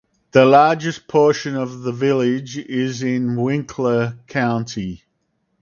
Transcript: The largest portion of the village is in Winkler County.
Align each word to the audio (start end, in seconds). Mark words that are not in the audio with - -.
The 0.31 0.45
largest 0.45 1.07
portion 1.07 1.55
of 1.55 1.83
the 1.83 1.91
village 1.91 2.57
is 2.57 3.03
in 3.03 3.35
Winkler 3.39 4.17
County. 4.25 5.03